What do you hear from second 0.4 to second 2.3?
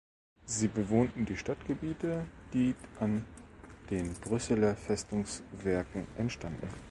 Sie bewohnten die Stadtgebiete,